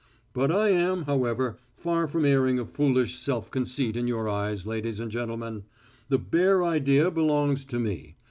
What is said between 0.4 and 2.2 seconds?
I am, however, far